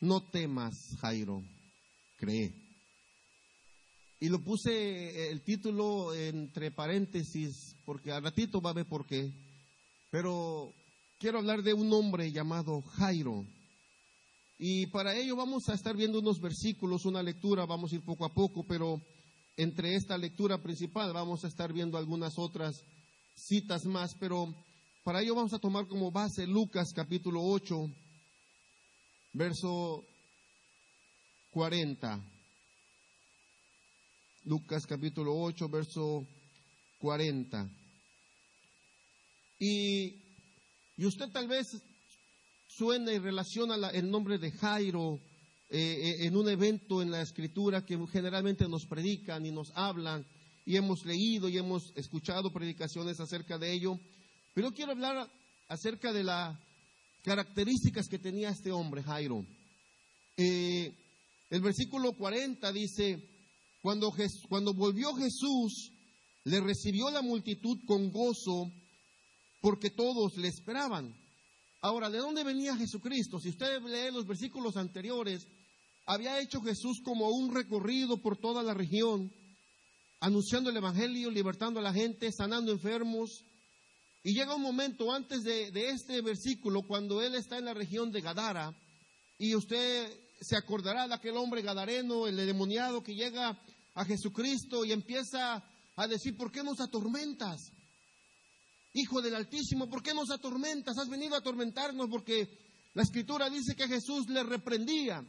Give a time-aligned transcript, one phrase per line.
[0.00, 1.42] no temas, Jairo,
[2.16, 2.54] cree.
[4.18, 9.06] Y lo puse eh, el título entre paréntesis, porque al ratito va a ver por
[9.06, 9.32] qué.
[10.10, 10.74] Pero
[11.18, 13.46] quiero hablar de un hombre llamado Jairo.
[14.58, 18.26] Y para ello vamos a estar viendo unos versículos, una lectura, vamos a ir poco
[18.26, 19.00] a poco, pero
[19.56, 22.84] entre esta lectura principal vamos a estar viendo algunas otras
[23.34, 24.54] citas más, pero
[25.02, 27.90] para ello vamos a tomar como base Lucas capítulo 8,
[29.32, 30.04] verso
[31.50, 32.24] 40.
[34.44, 36.26] Lucas capítulo 8, verso
[36.98, 37.68] 40.
[39.58, 40.14] Y,
[40.96, 41.66] y usted tal vez
[42.66, 45.20] suena y relaciona el nombre de Jairo
[45.68, 50.26] eh, eh, en un evento en la escritura que generalmente nos predican y nos hablan
[50.64, 53.98] y hemos leído y hemos escuchado predicaciones acerca de ello.
[54.54, 55.30] Pero quiero hablar
[55.68, 56.58] acerca de las
[57.22, 59.44] características que tenía este hombre, Jairo.
[60.36, 60.94] Eh,
[61.50, 63.28] el versículo 40 dice,
[63.82, 64.12] cuando,
[64.48, 65.92] cuando volvió Jesús,
[66.44, 68.72] le recibió la multitud con gozo
[69.60, 71.14] porque todos le esperaban.
[71.82, 73.38] Ahora, ¿de dónde venía Jesucristo?
[73.40, 75.46] Si usted lee los versículos anteriores,
[76.06, 79.32] había hecho Jesús como un recorrido por toda la región,
[80.20, 83.44] anunciando el Evangelio, libertando a la gente, sanando enfermos.
[84.22, 88.20] Y llega un momento antes de, este versículo, cuando él está en la región de
[88.20, 88.74] Gadara,
[89.38, 93.58] y usted se acordará de aquel hombre gadareno, el demoniado que llega
[93.94, 95.64] a Jesucristo y empieza
[95.96, 97.72] a decir, ¿por qué nos atormentas?
[98.92, 100.98] Hijo del Altísimo, ¿por qué nos atormentas?
[100.98, 102.58] Has venido a atormentarnos porque
[102.92, 105.24] la escritura dice que Jesús le reprendía.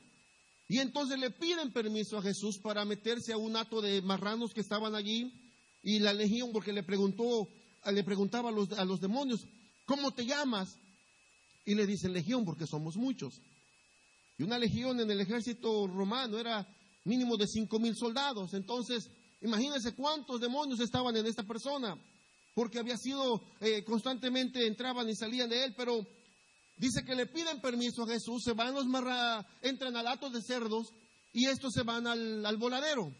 [0.67, 4.61] Y entonces le piden permiso a Jesús para meterse a un hato de marranos que
[4.61, 5.31] estaban allí.
[5.83, 7.47] Y la legión, porque le preguntó,
[7.85, 9.47] le preguntaba a los, a los demonios,
[9.85, 10.77] ¿cómo te llamas?
[11.65, 13.41] Y le dicen legión porque somos muchos.
[14.37, 16.67] Y una legión en el ejército romano era
[17.05, 18.53] mínimo de cinco mil soldados.
[18.53, 19.09] Entonces,
[19.41, 21.97] imagínense cuántos demonios estaban en esta persona
[22.53, 26.05] porque había sido eh, constantemente entraban y salían de él, pero
[26.77, 30.41] dice que le piden permiso a Jesús, se van los marra, entran al hato de
[30.41, 30.93] cerdos
[31.31, 33.13] y estos se van al, al voladero.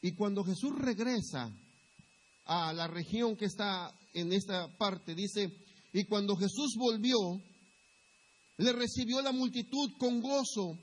[0.00, 1.52] Y cuando Jesús regresa
[2.48, 5.52] a la región que está en esta parte, dice,
[5.92, 7.40] y cuando Jesús volvió,
[8.56, 10.78] le recibió la multitud con gozo,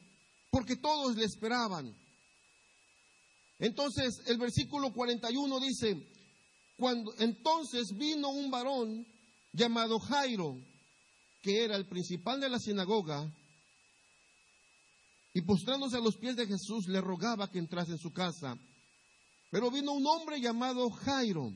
[0.52, 1.94] porque todos le esperaban.
[3.58, 6.08] Entonces el versículo 41 dice,
[6.78, 9.06] cuando entonces vino un varón
[9.52, 10.58] llamado Jairo,
[11.42, 13.28] que era el principal de la sinagoga,
[15.34, 18.56] y postrándose a los pies de Jesús le rogaba que entrase en su casa.
[19.56, 21.54] Pero vino un hombre llamado Jairo,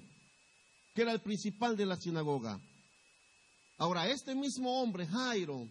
[0.95, 2.57] que era el principal de la sinagoga.
[3.77, 5.67] Ahora, este mismo hombre, Jairo,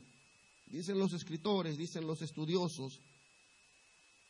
[0.66, 3.00] dicen los escritores, dicen los estudiosos,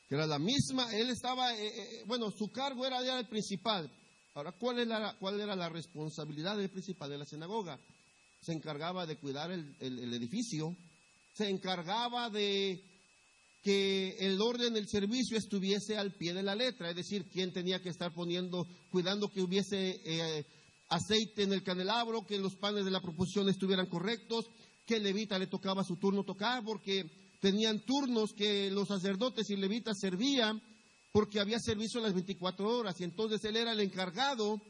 [0.08, 3.90] que era la misma, él estaba, eh, eh, bueno, su cargo era, era el principal,
[4.34, 7.80] Ahora, ¿cuál, era la responsabilidad del principal de la sinagoga?
[8.40, 10.76] Se encargaba de cuidar el, edificio,
[11.32, 12.80] se encargaba de
[13.62, 17.82] que el orden del servicio estuviese al pie de la letra, es decir, quién tenía
[17.82, 20.46] que estar poniendo, cuidando que hubiese eh,
[20.88, 24.46] aceite en el candelabro, que los panes de la proposición estuvieran correctos,
[24.86, 27.10] que levita le tocaba su turno tocar, porque
[27.40, 30.62] tenían turnos que los sacerdotes y levitas servían
[31.12, 34.60] porque había servicio las 24 horas y entonces él era el encargado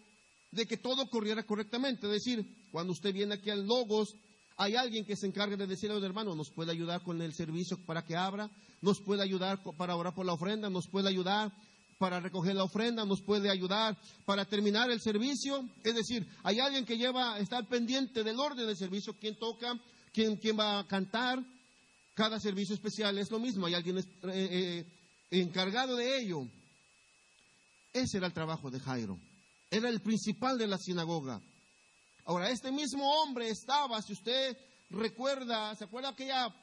[0.51, 2.07] de que todo corriera correctamente.
[2.07, 4.15] Es decir, cuando usted viene aquí al Logos,
[4.59, 7.33] hay alguien que se encarga de decirle a los hermanos, nos puede ayudar con el
[7.33, 11.53] servicio para que abra, nos puede ayudar para orar por la ofrenda, nos puede ayudar
[11.97, 15.65] para recoger la ofrenda, nos puede ayudar para terminar el servicio.
[15.85, 19.79] Es decir, hay alguien que lleva, está pendiente del orden del servicio, quién toca,
[20.13, 21.41] quién, quién va a cantar.
[22.15, 24.87] Cada servicio especial es lo mismo, hay alguien eh, eh,
[25.31, 26.49] encargado de ello.
[27.93, 29.21] Ese era el trabajo de Jairo.
[29.71, 31.41] Era el principal de la sinagoga.
[32.29, 34.55] Ahora, este mismo hombre estaba, si usted
[34.91, 36.55] recuerda, ¿se acuerda aquella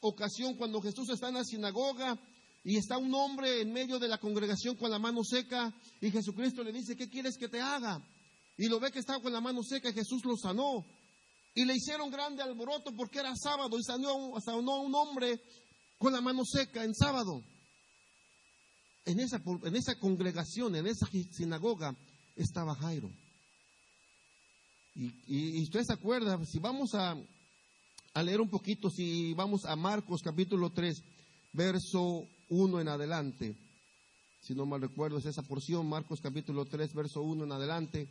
[0.00, 2.18] ocasión cuando Jesús está en la sinagoga
[2.62, 6.62] y está un hombre en medio de la congregación con la mano seca y Jesucristo
[6.62, 8.06] le dice, ¿qué quieres que te haga?
[8.58, 10.84] Y lo ve que estaba con la mano seca y Jesús lo sanó.
[11.54, 15.40] Y le hicieron grande alboroto porque era sábado y sanó, sanó a un hombre
[15.96, 17.42] con la mano seca en sábado
[19.06, 21.96] en esa, en esa congregación, en esa sinagoga,
[22.34, 23.10] estaba Jairo.
[24.98, 27.16] Y, usted se acuerda, si vamos a,
[28.14, 31.02] a, leer un poquito, si vamos a Marcos capítulo 3,
[31.52, 33.56] verso 1 en adelante,
[34.40, 38.08] si no mal recuerdo es esa porción, Marcos capítulo 3, verso 1 en adelante.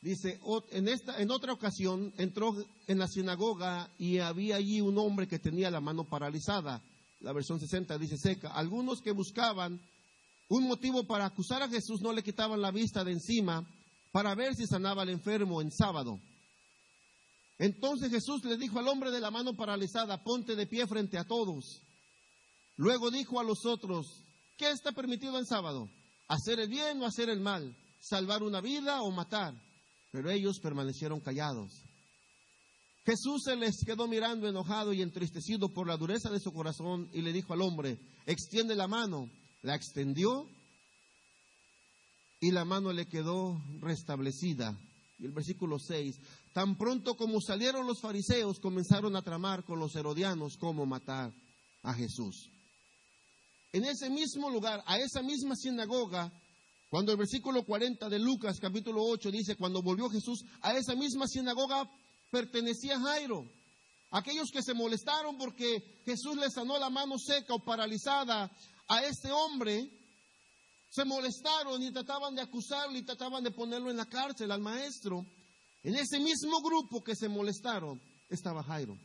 [0.00, 0.40] Dice,
[0.70, 5.38] en, esta, en otra ocasión entró en la sinagoga y había allí un hombre que
[5.38, 6.82] tenía la mano paralizada.
[7.20, 8.48] La versión 60 dice seca.
[8.48, 9.80] Algunos que buscaban
[10.48, 13.64] un motivo para acusar a Jesús no le quitaban la vista de encima
[14.12, 16.20] para ver si sanaba al enfermo en sábado.
[17.58, 21.24] Entonces Jesús le dijo al hombre de la mano paralizada, ponte de pie frente a
[21.24, 21.82] todos.
[22.76, 24.24] Luego dijo a los otros,
[24.56, 25.88] ¿qué está permitido en sábado?
[26.28, 27.76] ¿Hacer el bien o hacer el mal?
[28.00, 29.54] ¿Salvar una vida o matar?
[30.10, 31.84] Pero ellos permanecieron callados.
[33.04, 37.22] Jesús se les quedó mirando enojado y entristecido por la dureza de su corazón y
[37.22, 39.30] le dijo al hombre, extiende la mano.
[39.62, 40.48] La extendió
[42.42, 44.76] y la mano le quedó restablecida.
[45.16, 46.16] Y el versículo 6,
[46.52, 51.32] tan pronto como salieron los fariseos, comenzaron a tramar con los herodianos cómo matar
[51.82, 52.50] a Jesús.
[53.72, 56.32] En ese mismo lugar, a esa misma sinagoga,
[56.90, 61.28] cuando el versículo 40 de Lucas capítulo 8 dice, cuando volvió Jesús, a esa misma
[61.28, 61.88] sinagoga
[62.28, 63.48] pertenecía Jairo.
[64.10, 68.50] Aquellos que se molestaron porque Jesús le sanó la mano seca o paralizada
[68.88, 70.01] a este hombre,
[70.92, 75.24] se molestaron y trataban de acusarlo y trataban de ponerlo en la cárcel al maestro.
[75.82, 77.98] En ese mismo grupo que se molestaron
[78.28, 78.98] estaba Jairo.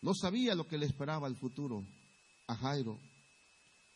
[0.00, 1.84] No sabía lo que le esperaba el futuro
[2.46, 3.00] a Jairo.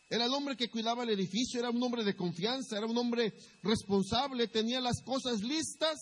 [0.09, 3.33] Era el hombre que cuidaba el edificio, era un hombre de confianza, era un hombre
[3.61, 5.97] responsable, tenía las cosas listas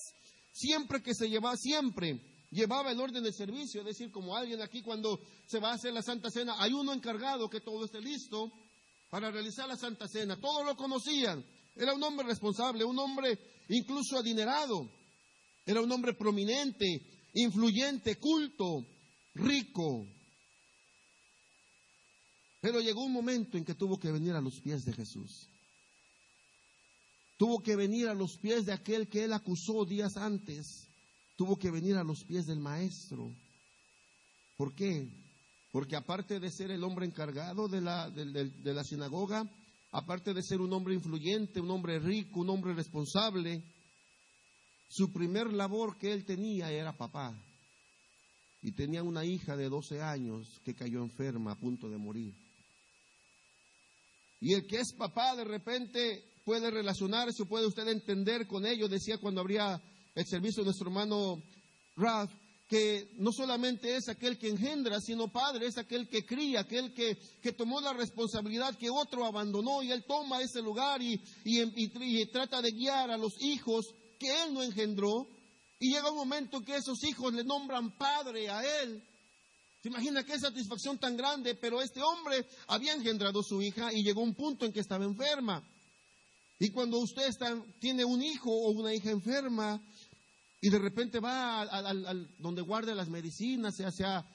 [0.52, 4.82] siempre que se llevaba, siempre llevaba el orden de servicio, es decir, como alguien aquí
[4.82, 8.52] cuando se va a hacer la Santa Cena, hay uno encargado que todo esté listo
[9.12, 10.40] para realizar la Santa Cena.
[10.40, 11.46] Todos lo conocían.
[11.76, 13.38] Era un hombre responsable, un hombre
[13.68, 14.90] incluso adinerado.
[15.66, 16.88] Era un hombre prominente,
[17.34, 18.88] influyente, culto,
[19.36, 20.08] rico.
[22.62, 25.50] Pero llegó un momento en que tuvo que venir a los pies de Jesús.
[27.38, 30.88] Tuvo que venir a los pies de aquel que él acusó días antes.
[31.36, 33.36] Tuvo que venir a los pies del maestro.
[34.56, 35.10] ¿Por qué?
[35.72, 39.50] Porque aparte de ser el hombre encargado de la, de, la sinagoga,
[39.92, 43.64] aparte de ser un hombre influyente, un hombre rico, un hombre responsable,
[44.90, 47.34] su primer labor que él tenía era papá.
[48.62, 52.36] Y tenía una hija de 12 años que cayó enferma a punto de morir.
[54.42, 58.90] Y el que es papá de repente puede relacionarse, puede usted entender con ello.
[58.90, 59.82] Decía cuando habría
[60.16, 61.42] el servicio de nuestro hermano
[61.96, 62.32] Ralph,
[62.72, 67.18] que no solamente es aquel que engendra, sino padre, es aquel que cría, aquel que,
[67.42, 72.62] que tomó la responsabilidad que otro abandonó y él toma ese lugar y, y, trata
[72.62, 75.28] de guiar a los hijos que él no engendró.
[75.80, 79.04] Y llega un momento que esos hijos le nombran padre a él.
[79.84, 81.56] ¿Se imagina qué satisfacción tan grande?
[81.56, 85.62] Pero este hombre había engendrado su hija y llegó un punto en que estaba enferma.
[86.58, 87.32] Y cuando usted
[87.80, 89.84] tiene un hijo o una hija enferma
[90.62, 94.26] y de repente va al, donde guarda las medicinas, sea sea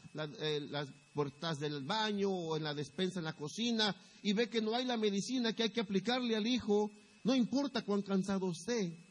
[0.41, 4.61] eh, las puertas del baño o en la despensa en la cocina, y ve que
[4.61, 6.91] no hay la medicina que hay que aplicarle al hijo,
[7.23, 9.07] no importa cuán cansado esté,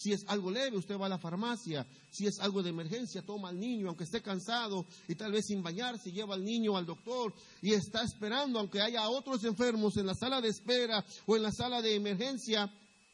[0.00, 1.86] si es algo leve, usted va a la farmacia.
[2.10, 5.62] Si es algo de emergencia, toma al niño, aunque esté cansado y tal vez sin
[5.62, 10.14] bañarse, lleva al niño al doctor y está esperando, aunque haya otros enfermos en la
[10.14, 12.72] sala de espera o en la sala de emergencia.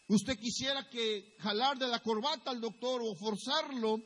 [0.09, 4.01] Usted quisiera que jalar de la corbata al doctor o forzarlo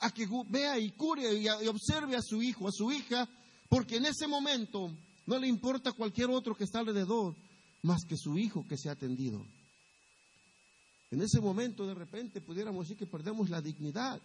[0.00, 3.28] a que vea y cure y, y observe a su hijo, a su hija,
[3.68, 4.90] porque en ese momento
[5.26, 7.36] no le importa cualquier otro que está alrededor
[7.82, 9.46] más que su hijo que se ha atendido.
[11.10, 14.20] En ese momento, de repente, pudiéramos decir que perdemos la dignidad.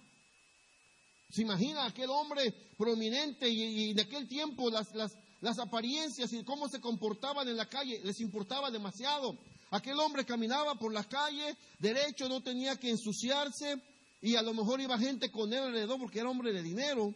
[1.30, 7.48] ¿Se imagina aquel hombre prominente y, en aquel tiempo las apariencias y cómo se comportaban
[7.48, 9.38] en la calle les importaba demasiado?
[9.72, 13.82] Aquel hombre caminaba por la calle derecho, no tenía que ensuciarse
[14.22, 17.14] y a lo mejor iba gente con él alrededor porque era hombre de dinero.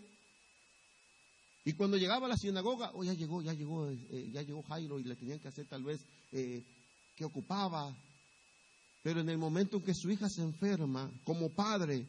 [1.66, 5.00] Y cuando llegaba a la sinagoga, oh, ya llegó, ya llegó, eh, ya llegó Jairo
[5.00, 6.02] y le tenían que hacer tal vez
[6.32, 6.64] eh,
[7.16, 7.96] que ocupaba,
[9.04, 12.06] pero en el momento en que su hija se enferma, como padre,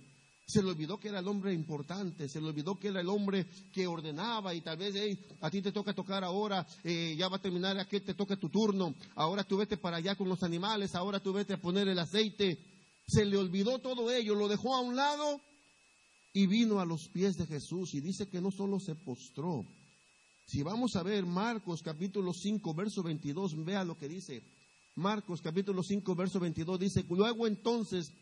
[0.46, 3.46] se le olvidó que era el hombre importante, se le olvidó que era el hombre
[3.72, 4.94] que ordenaba y tal vez
[5.40, 8.48] a ti te toca tocar ahora, eh, ya va a terminar aquí, te toca tu
[8.48, 11.98] turno, ahora tú vete para allá con los animales, ahora tú vete a poner el
[11.98, 12.58] aceite.
[13.06, 15.40] Se le olvidó todo ello, lo dejó a un lado
[16.32, 19.66] y vino a los pies de Jesús y dice que no solo se postró.
[20.46, 24.42] Si vamos a ver Marcos capítulo 5, verso 22, vea lo que dice.
[24.96, 28.12] Marcos capítulo 5, verso 22 dice, luego entonces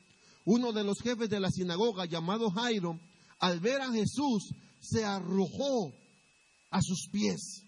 [0.48, 2.98] uno de los jefes de la sinagoga llamado Jairo,
[3.38, 5.92] al ver a Jesús, se arrojó
[6.70, 7.64] a sus pies.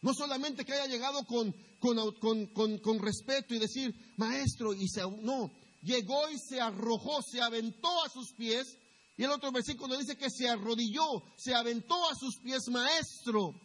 [0.00, 5.00] No solamente que haya llegado con, con, con, con respeto y decir, maestro, y se,
[5.00, 8.78] no, llegó y se arrojó, se aventó a sus pies.
[9.16, 13.60] Y el otro versículo dice que se arrodilló, se aventó a sus pies, maestro.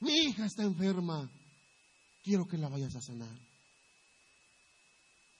[0.00, 1.30] Mi hija está enferma.
[2.22, 3.45] Quiero que la vayas a sanar.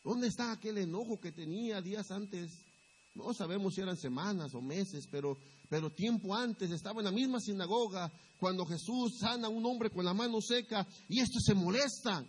[0.06, 2.64] ¿Dónde está aquel enojo que tenía días antes?
[3.12, 5.36] No sabemos si eran semanas o meses, pero,
[5.68, 10.04] pero tiempo antes estaba en la misma sinagoga cuando Jesús sana a un hombre con
[10.04, 12.24] la mano seca y esto se molesta.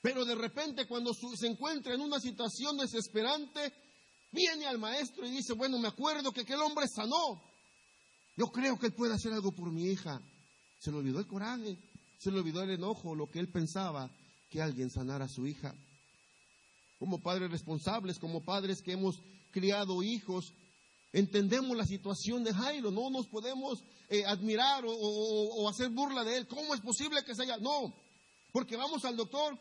[0.00, 3.70] Pero de repente cuando se encuentra en una situación desesperante,
[4.30, 7.42] viene al maestro y dice, bueno, me acuerdo que aquel hombre sanó.
[8.34, 10.22] Yo creo que él puede hacer algo por mi hija.
[10.78, 11.76] Se le olvidó el coraje,
[12.16, 14.10] se le olvidó el enojo, lo que él pensaba
[14.48, 15.76] que alguien sanara a su hija.
[17.02, 20.54] Como padres responsables, como padres que hemos criado hijos,
[21.12, 22.92] entendemos la situación de Jairo.
[22.92, 26.46] No nos podemos eh, admirar o, hacer burla de él.
[26.46, 27.56] ¿Cómo es posible que se haya?
[27.56, 27.92] No,
[28.52, 29.58] porque vamos al doctor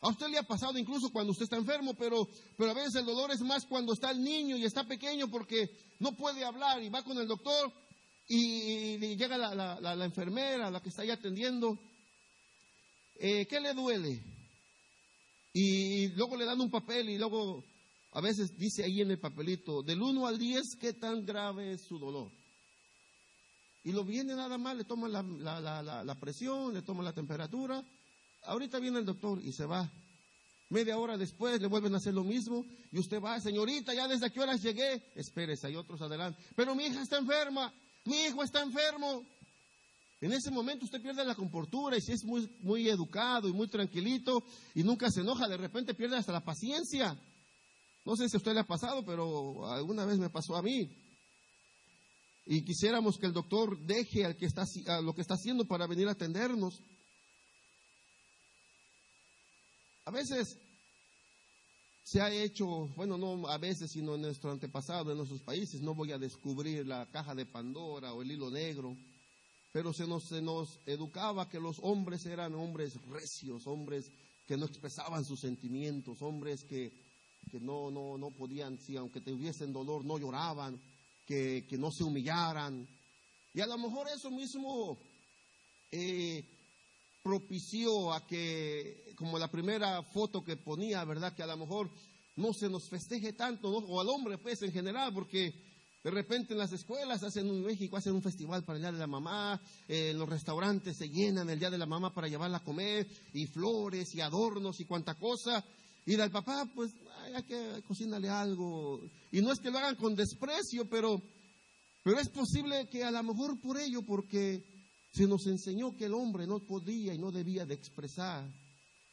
[0.00, 3.06] a usted le ha pasado incluso cuando usted está enfermo, pero, pero a veces el
[3.06, 5.70] dolor es más cuando está el niño y está pequeño porque
[6.00, 7.72] no puede hablar y va con el doctor
[8.26, 11.78] y, llega la, enfermera, la que está ahí atendiendo.
[13.14, 14.41] Eh, ¿Qué le duele?
[15.52, 17.64] Y luego le dan un papel y luego
[18.12, 21.82] a veces dice ahí en el papelito, del 1 al 10, ¿qué tan grave es
[21.82, 22.30] su dolor?
[23.84, 27.84] Y lo viene nada más, le toman la, la presión, le toman la temperatura
[28.44, 29.90] ahorita viene el doctor y se va.
[30.68, 34.30] Media hora después le vuelven a hacer lo mismo y usted va, señorita, ya desde
[34.30, 35.02] qué horas llegué.
[35.14, 36.42] Espérese, hay otros adelante.
[36.56, 37.72] Pero mi hija está enferma,
[38.04, 39.26] mi hijo está enfermo.
[40.22, 43.66] En ese momento usted pierde la comportura y si es muy, muy educado y muy
[43.66, 47.20] tranquilito y nunca se enoja, de repente pierde hasta la paciencia.
[48.04, 50.96] No sé si a usted le ha pasado, pero alguna vez me pasó a mí.
[52.46, 55.88] Y quisiéramos que el doctor deje al que está, a lo que está haciendo para
[55.88, 56.80] venir a atendernos.
[60.04, 60.56] A veces
[62.04, 65.96] se ha hecho, bueno, no a veces, sino en nuestro antepasado, en nuestros países, no
[65.96, 68.96] voy a descubrir la caja de Pandora o el hilo negro,
[69.72, 74.10] pero se nos, se nos educaba que los hombres eran hombres recios, hombres
[74.46, 76.92] que no expresaban sus sentimientos, hombres que,
[77.50, 80.78] que no, no, no podían, si aunque tuviesen dolor, no lloraban,
[81.26, 82.86] que, que no se humillaran.
[83.54, 84.98] Y a lo mejor eso mismo
[85.90, 86.44] eh,
[87.22, 91.34] propició a que, como la primera foto que ponía, ¿verdad?
[91.34, 91.90] Que a lo mejor
[92.36, 95.54] no se nos festeje tanto, o al hombre, pues, en general, porque
[96.02, 98.98] de repente en las escuelas hacen en México hacen un festival para el Día de
[98.98, 102.58] la Mamá, eh, en los restaurantes se llenan el Día de la Mamá para llevarla
[102.58, 105.64] a comer, y flores y adornos y cuanta cosa.
[106.04, 106.92] Y del papá, pues,
[107.32, 109.08] hay que cocinarle algo.
[109.30, 111.22] Y no es que lo hagan con desprecio, pero,
[112.02, 114.64] pero es posible que a lo mejor por ello, porque
[115.12, 118.50] se nos enseñó que el hombre no podía y no debía de expresar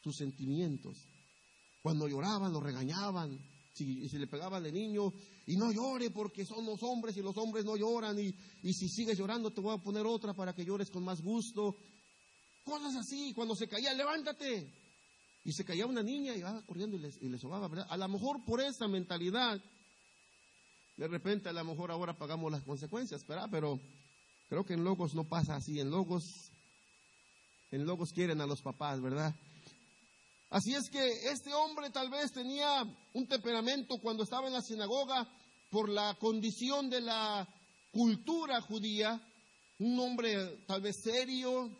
[0.02, 1.06] sus sentimientos.
[1.82, 3.38] Cuando lloraban, lo regañaban.
[3.72, 5.12] Si, si le pegaban de niño,
[5.46, 8.18] y no llore porque son los hombres y los hombres no lloran.
[8.18, 11.20] Y, y si sigues llorando, te voy a poner otra para que llores con más
[11.22, 11.76] gusto.
[12.64, 13.32] Cosas así.
[13.34, 14.72] Cuando se caía, levántate.
[15.44, 17.86] Y se caía una niña y iba corriendo y le, sobaba, ¿verdad?
[17.88, 19.58] A lo mejor por esa mentalidad,
[20.96, 23.24] de repente a lo mejor ahora pagamos las consecuencias.
[23.50, 23.80] Pero
[24.50, 25.78] Creo que en Logos no pasa así.
[25.78, 26.50] En Logos,
[27.70, 29.32] en Logos quieren a los papás, ¿verdad?
[30.50, 32.82] Así es que este hombre tal vez tenía
[33.14, 35.28] un temperamento cuando estaba en la sinagoga
[35.70, 37.48] por la condición de la
[37.92, 39.20] cultura judía,
[39.78, 41.70] un hombre tal vez serio,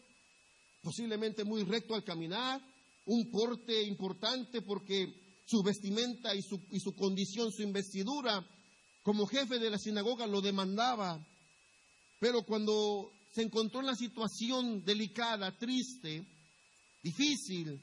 [0.83, 2.61] posiblemente muy recto al caminar,
[3.07, 8.47] un porte importante porque su vestimenta y su, y su condición, su investidura
[9.03, 11.27] como jefe de la sinagoga lo demandaba.
[12.21, 16.25] Pero cuando se encontró en la situación delicada, triste,
[17.03, 17.81] difícil,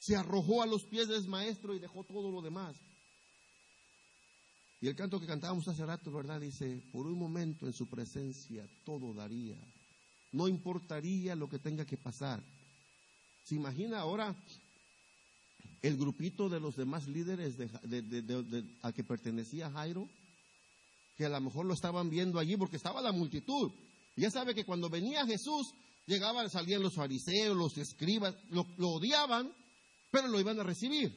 [0.00, 2.76] se arrojó a los pies del maestro y dejó todo lo demás.
[4.80, 6.40] Y el canto que cantábamos hace rato, ¿verdad?
[6.40, 9.58] Dice, por un momento en su presencia todo daría.
[10.32, 12.42] No importaría lo que tenga que pasar.
[13.44, 14.34] ¿Se imagina ahora
[15.82, 18.64] el grupito de los demás líderes de,
[18.94, 20.08] que pertenecía Jairo?
[21.20, 23.70] que a lo mejor lo estaban viendo allí porque estaba la multitud.
[24.16, 25.74] ya sabe que cuando venía Jesús,
[26.06, 29.52] llegaban, salían los fariseos, los escribas, lo, odiaban,
[30.10, 31.14] pero lo iban a recibir.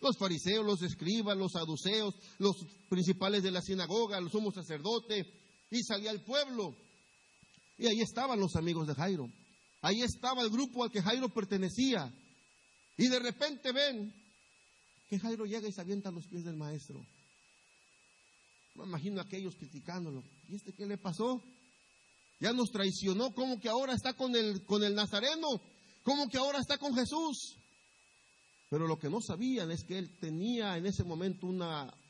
[0.00, 2.56] Los fariseos, los escribas, los saduceos, los
[2.88, 5.26] principales de la sinagoga, los sumos sacerdotes,
[5.70, 6.74] y salía el pueblo.
[7.76, 9.30] Y ahí estaban los amigos de Jairo.
[9.82, 12.12] Ahí estaba el grupo al que Jairo pertenecía.
[12.96, 14.12] Y de repente ven
[15.08, 17.04] que Jairo llega y se avienta a los pies del maestro.
[18.74, 20.22] Me imagino a aquellos criticándolo.
[20.48, 21.42] ¿Y este qué le pasó?
[22.40, 25.48] Ya nos traicionó, ¿cómo que ahora está con el, con el Nazareno?
[26.02, 27.59] ¿Cómo que ahora está con Jesús?
[28.70, 31.60] Pero lo que no sabían es que él tenía en ese momento un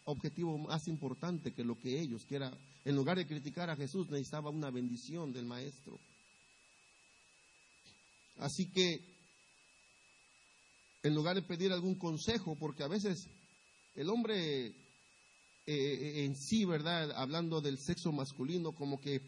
[0.04, 2.52] objetivo más importante que lo que ellos, que era,
[2.84, 5.98] en lugar de criticar a Jesús, necesitaba una bendición del maestro.
[8.36, 9.00] Así que,
[11.02, 13.26] en lugar de pedir algún consejo, porque a veces
[13.94, 14.74] el hombre eh,
[15.66, 17.10] eh, en sí, ¿verdad?
[17.12, 19.22] Hablando del sexo masculino, como que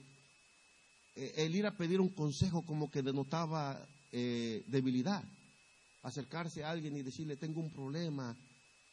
[1.17, 5.25] eh, el ir a pedir un consejo como que denotaba debilidad
[6.03, 8.37] acercarse a alguien y decirle, tengo un problema,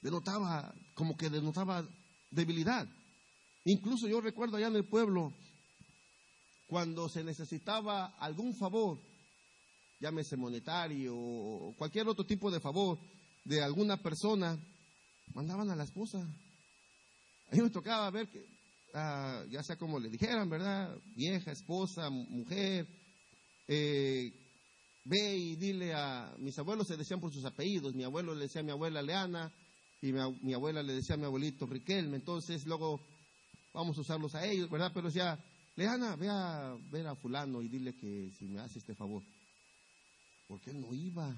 [0.01, 1.87] denotaba, como que denotaba
[2.29, 2.87] debilidad.
[3.65, 5.33] Incluso yo recuerdo allá en el pueblo,
[6.67, 8.99] cuando se necesitaba algún favor,
[9.99, 12.99] llámese monetario o cualquier otro tipo de favor
[13.43, 14.57] de alguna persona,
[15.33, 16.19] mandaban a la esposa.
[16.19, 18.45] A mí me tocaba ver que,
[18.93, 20.95] ah, ya sea como le dijeran, ¿verdad?
[21.15, 22.87] Vieja, esposa, mujer,
[23.67, 24.31] eh,
[25.03, 28.61] ve y dile a mis abuelos se decían por sus apellidos, mi abuelo le decía
[28.61, 29.51] a mi abuela Leana
[30.01, 33.01] y mi, abuela le decía a mi abuelito Riquelme, entonces luego
[33.73, 34.91] vamos a usarlos a ellos, ¿verdad?
[34.93, 35.37] Pero decía,
[35.75, 39.23] Leana, ve a ver a fulano y dile que si me hace este favor,
[40.47, 41.35] porque él no iba,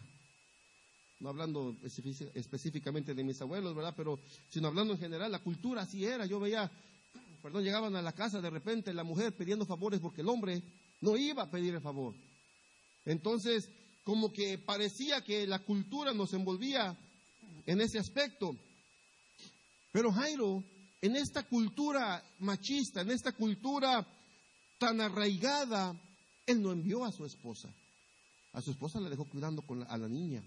[1.20, 3.94] no hablando específicamente de mis abuelos, ¿verdad?
[3.96, 6.72] Pero sino hablando en general, la cultura así era, yo veía,
[7.41, 10.62] perdón, llegaban a la casa de repente la mujer pidiendo favores porque el hombre
[11.01, 12.15] no iba a pedir el favor.
[13.05, 13.70] Entonces,
[14.03, 16.98] como que parecía que la cultura nos envolvía
[17.65, 18.55] en ese aspecto.
[19.91, 20.63] Pero Jairo,
[21.01, 24.05] en esta cultura machista, en esta cultura
[24.77, 25.96] tan arraigada,
[26.46, 27.74] él no envió a su esposa.
[28.53, 30.43] A su esposa la dejó cuidando con a la niña.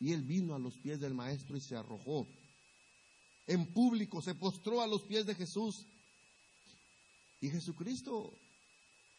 [0.00, 2.26] Y él vino a los pies del maestro y se arrojó.
[3.46, 5.86] En público se postró a los pies de Jesús.
[7.40, 8.38] Y Jesucristo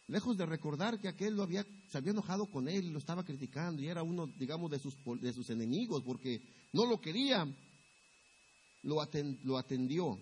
[0.08, 3.82] Lejos de recordar que aquel había, se había enojado con él y lo estaba criticando
[3.82, 6.42] y era uno, digamos, de sus, de sus enemigos porque
[6.74, 7.48] no lo quería,
[8.84, 9.10] lo,
[9.44, 10.20] lo atendió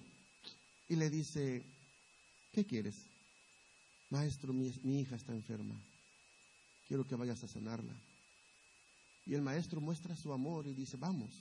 [0.88, 1.66] y le dice,
[2.54, 2.96] ¿qué quieres?
[4.10, 5.76] Maestro, mi, mi hija está enferma,
[6.88, 7.94] quiero que vayas a sanarla.
[9.26, 11.32] Y el maestro muestra su amor y dice, vamos.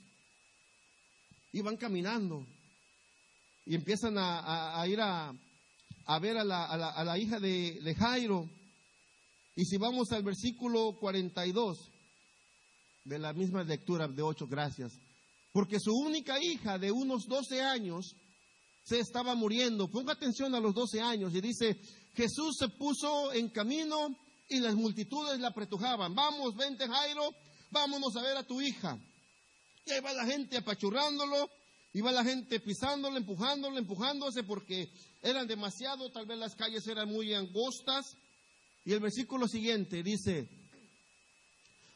[1.51, 2.45] Y van caminando
[3.65, 5.33] y empiezan a ir a,
[6.05, 8.49] a ver a la, a la, hija de, Jairo.
[9.55, 11.77] Y si vamos al versículo 42
[13.05, 14.93] de la misma lectura de 8, gracias.
[15.51, 18.15] Porque su única hija de unos 12 años
[18.83, 19.89] se estaba muriendo.
[19.89, 21.79] Ponga atención a los 12 años y dice,
[22.13, 24.15] Jesús se puso en camino
[24.49, 26.13] y las multitudes la apretujaban.
[26.15, 27.33] Vamos, vente Jairo,
[27.71, 28.97] vámonos a ver a tu hija.
[29.85, 31.49] Y ahí va la gente apachurrándolo,
[32.01, 34.89] va la gente pisándolo, empujándolo, empujándose porque
[35.21, 38.17] eran demasiado, tal vez las calles eran muy angostas.
[38.83, 40.49] Y el versículo siguiente dice,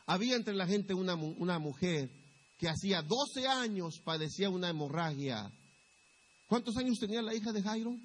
[0.06, 2.10] había entre la gente una, una mujer
[2.58, 5.52] que hacía 12 años padecía una hemorragia.
[6.48, 7.98] ¿Cuántos años tenía la hija de Jairo?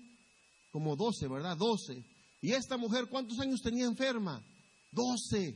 [0.70, 1.56] Como 12, ¿verdad?
[1.56, 2.04] 12.
[2.40, 4.44] ¿Y esta mujer cuántos años tenía enferma?
[4.90, 5.54] 12.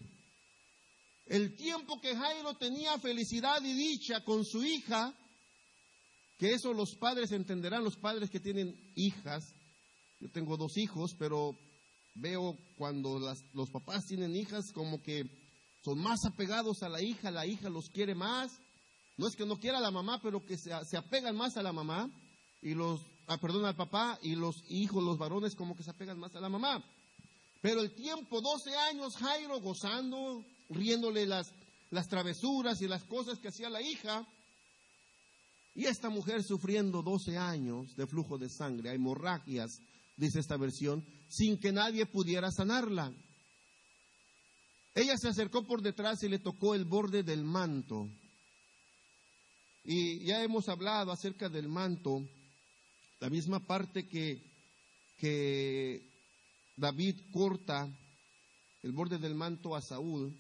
[1.27, 5.13] El tiempo que Jairo tenía felicidad y dicha con su hija,
[6.39, 9.55] que eso los padres entenderán, los padres que tienen hijas,
[10.21, 11.59] yo tengo dos hijos, pero
[12.15, 13.19] veo cuando
[13.53, 15.25] los papás tienen hijas como que
[15.87, 18.61] son más apegados a la hija, la hija los quiere más.
[19.17, 21.73] No es que no quiera a la mamá, pero que se, apegan más a la
[21.73, 22.11] mamá
[22.61, 26.19] y los, ah, perdón, al papá y los hijos, los varones como que se apegan
[26.19, 26.85] más a la mamá.
[27.63, 31.53] Pero el tiempo, 12 años, Jairo gozando, riéndole las,
[31.91, 34.27] las travesuras y las cosas que hacía la hija.
[35.77, 39.83] Y esta mujer sufriendo 12 años de flujo de sangre, hemorragias,
[40.17, 43.13] dice esta versión, sin que nadie pudiera sanarla.
[44.95, 48.09] Ella se acercó por detrás y le tocó el borde del manto.
[49.85, 52.27] Y ya hemos hablado acerca del manto,
[53.21, 54.43] la misma parte que,
[55.19, 56.09] que
[56.75, 57.87] David corta
[58.83, 60.35] el borde del manto a Saúl.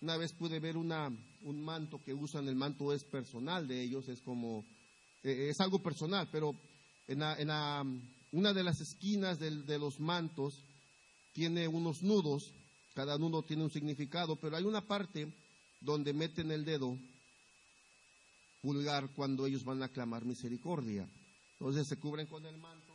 [0.00, 4.08] Una vez pude ver una, un manto que usan, el manto es personal de ellos,
[4.08, 4.64] es como,
[5.22, 6.54] eh, es algo personal, pero
[7.06, 7.22] en
[8.32, 10.64] una de las esquinas de los mantos
[11.32, 12.52] tiene unos nudos,
[12.94, 15.32] cada nudo tiene un significado, pero hay una parte
[15.80, 16.96] donde meten el dedo
[18.60, 21.08] pulgar cuando ellos van a clamar misericordia.
[21.52, 22.92] Entonces se cubren con el manto,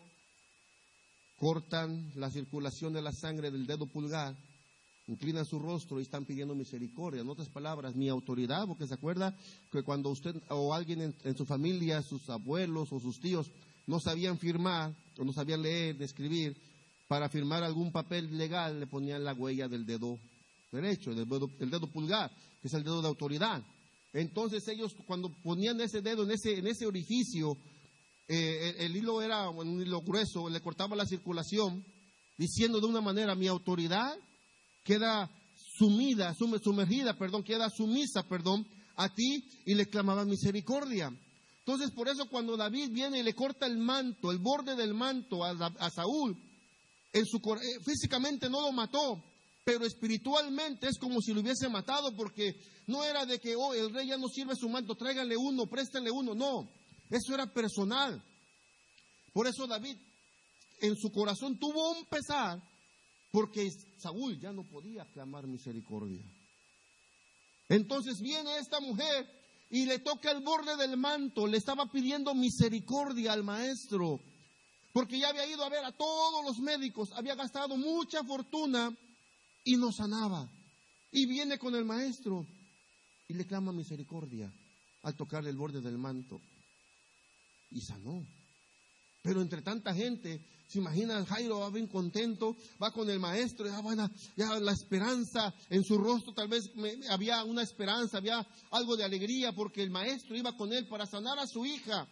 [1.37, 4.35] cortan la circulación de la sangre del dedo pulgar,
[5.07, 7.21] inclinan su rostro y están pidiendo misericordia.
[7.21, 9.35] En otras palabras, mi autoridad, porque se acuerda
[9.71, 13.51] que cuando usted o alguien en su familia, sus abuelos o sus tíos,
[13.87, 16.57] no sabían firmar o no sabían leer, escribir,
[17.07, 20.19] para firmar algún papel legal le ponían la huella del dedo
[20.71, 23.63] derecho, del dedo, pulgar, que es el dedo de autoridad.
[24.11, 27.57] Entonces ellos cuando ponían ese dedo en ese, orificio,
[28.27, 31.85] eh, el, el hilo era un hilo grueso, le cortaba la circulación,
[32.37, 34.15] diciendo de una manera, mi autoridad
[34.85, 35.29] queda
[35.77, 41.11] sumida, sume- sumergida, perdón, queda sumisa, perdón, a ti y le clamaba misericordia.
[41.59, 45.43] Entonces, por eso cuando David viene y le corta el manto, el borde del manto
[45.43, 46.37] a, Saúl,
[47.11, 49.21] en su, eh, físicamente no lo mató,
[49.63, 53.91] pero espiritualmente es como si lo hubiese matado porque no era de que, oh, el
[53.91, 56.69] rey ya no sirve su manto, tráiganle uno, préstenle uno, no,
[57.09, 58.23] eso era personal.
[59.33, 59.97] Por eso David
[60.81, 62.61] en su corazón tuvo un pesar
[63.35, 66.23] porque Saúl ya no podía clamar misericordia.
[67.67, 69.27] Entonces viene esta mujer
[69.69, 74.21] y le toca el borde del manto, le estaba pidiendo misericordia al maestro,
[74.93, 78.95] porque ya había ido a ver a todos los médicos, había gastado mucha fortuna
[79.65, 80.49] y no sanaba.
[81.11, 82.47] Y viene con el maestro
[83.27, 84.49] y le clama misericordia
[85.01, 86.39] al tocarle el borde del manto.
[87.69, 88.25] Y sanó.
[89.25, 94.11] Pero entre tanta gente, se imagina, Jairo va bien contento, va con el maestro, ya,
[94.35, 96.69] ya la esperanza en su rostro, tal vez
[97.09, 101.39] había una esperanza, había algo de alegría, porque el maestro iba con él para sanar
[101.39, 102.07] a su hija.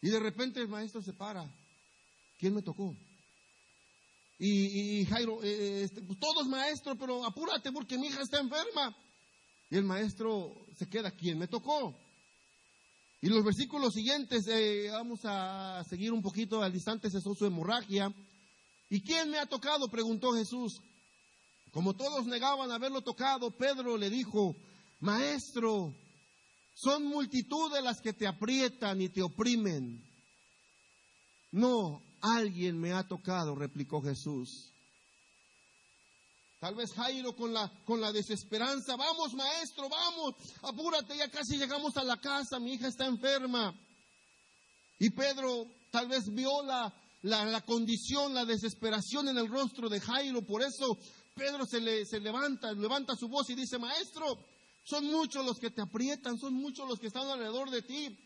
[0.00, 1.44] Y de repente el maestro se para.
[2.38, 2.96] ¿Quién me tocó?
[4.38, 8.96] Y, Jairo, eh, este, pues todos maestro, pero apúrate porque mi hija está enferma.
[9.68, 11.94] Y el maestro se queda, ¿quién me tocó?
[13.22, 18.10] Y los versículos siguientes, eh, vamos a seguir un poquito al distante, cesó su hemorragia.
[18.88, 19.90] ¿Y quién me ha tocado?
[19.90, 20.80] preguntó Jesús.
[21.70, 24.56] Como todos negaban haberlo tocado, Pedro le dijo,
[25.00, 25.94] Maestro,
[26.74, 30.02] son multitud de las que te aprietan y te oprimen.
[31.52, 34.69] No, alguien me ha tocado, replicó Jesús.
[36.60, 41.96] Tal vez Jairo con la, con la desesperanza, vamos maestro, vamos, apúrate, ya casi llegamos
[41.96, 43.74] a la casa, mi hija está enferma.
[44.98, 46.92] Y Pedro tal vez vio la,
[47.22, 50.98] la, la condición, la desesperación en el rostro de Jairo, por eso
[51.34, 54.26] Pedro se, le, se levanta, levanta su voz y dice, maestro,
[54.84, 58.18] son muchos los que te aprietan, son muchos los que están alrededor de ti.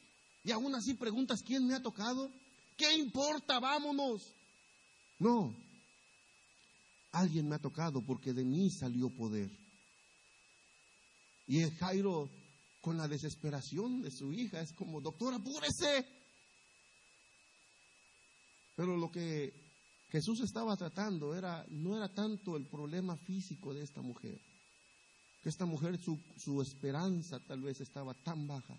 [0.43, 2.33] Y aún así preguntas, ¿quién me ha tocado?
[2.77, 3.61] ¿Qué importa?
[3.61, 4.35] Vámonos.
[5.21, 5.55] No,
[7.15, 9.51] alguien me ha tocado porque de mí salió poder.
[11.47, 12.31] Y el Jairo,
[12.81, 16.07] con la desesperación de su hija, es como, doctor, apúrese.
[18.75, 19.55] Pero lo que
[20.11, 24.41] Jesús estaba tratando era, no era tanto el problema físico de esta mujer,
[25.43, 28.77] que esta mujer su, su esperanza tal vez estaba tan baja,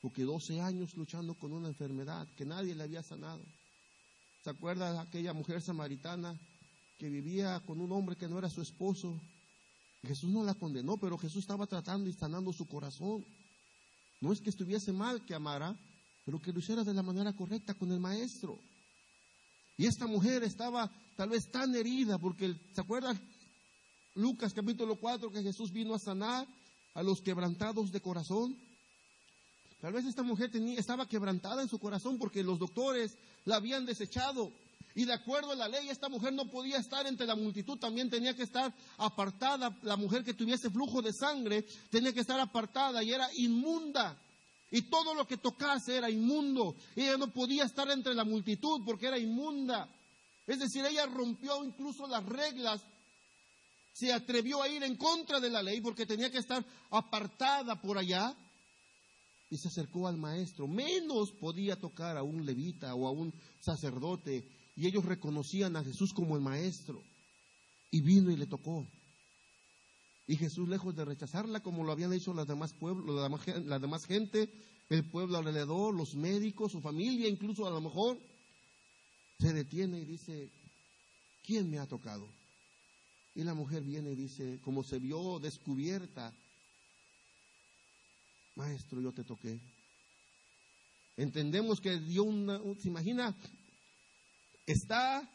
[0.00, 3.44] porque 12 años luchando con una enfermedad que nadie le había sanado.
[4.44, 6.38] ¿Se acuerda de aquella mujer samaritana
[7.02, 9.20] que vivía con un hombre que no era su esposo?
[10.04, 13.26] Jesús no la condenó, pero Jesús estaba tratando y sanando su corazón.
[14.20, 15.76] No es que estuviese mal que amara,
[16.24, 18.56] pero que lo hiciera de la manera correcta con el maestro.
[19.76, 23.20] Y esta mujer estaba tal vez tan herida, porque, ¿se acuerdan?
[24.14, 26.46] Lucas capítulo 4, que Jesús vino a sanar
[26.94, 28.56] a los quebrantados de corazón.
[29.80, 33.86] Tal vez esta mujer tenía, estaba quebrantada en su corazón porque los doctores la habían
[33.86, 34.52] desechado.
[34.94, 38.10] Y de acuerdo a la ley, esta mujer no podía estar entre la multitud, también
[38.10, 39.76] tenía que estar apartada.
[39.82, 44.20] La mujer que tuviese flujo de sangre tenía que estar apartada y era inmunda.
[44.70, 46.76] Y todo lo que tocase era inmundo.
[46.96, 49.88] Ella no podía estar entre la multitud porque era inmunda.
[50.46, 52.82] Es decir, ella rompió incluso las reglas.
[53.92, 57.98] Se atrevió a ir en contra de la ley porque tenía que estar apartada por
[57.98, 58.34] allá.
[59.50, 60.66] Y se acercó al maestro.
[60.66, 64.48] Menos podía tocar a un levita o a un sacerdote.
[64.74, 67.02] Y ellos reconocían a Jesús como el maestro.
[67.90, 68.86] Y vino y le tocó.
[70.26, 73.14] Y Jesús, lejos de rechazarla, como lo habían hecho las demás pueblos,
[73.66, 74.50] la demás, gente,
[74.88, 78.18] el pueblo alrededor, los médicos, su familia, incluso a lo mejor,
[79.38, 80.50] se detiene y dice,
[81.42, 82.28] ¿quién me ha tocado?
[83.34, 86.32] Y la mujer viene y dice, como se vio descubierta,
[88.54, 89.58] maestro, yo te toqué.
[91.16, 93.36] Entendemos que dio una, se imagina,
[94.66, 95.28] está